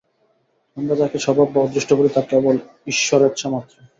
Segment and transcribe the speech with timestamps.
[0.77, 2.55] আমরা যাকে স্বভাব বা অদৃষ্ট বলি, তা কেবল
[2.87, 3.75] ঈশ্বরেচ্ছা মাত্র।